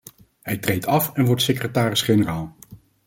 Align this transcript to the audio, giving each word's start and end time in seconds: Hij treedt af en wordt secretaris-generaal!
Hij 0.41 0.57
treedt 0.57 0.85
af 0.85 1.13
en 1.13 1.25
wordt 1.25 1.41
secretaris-generaal! 1.41 2.55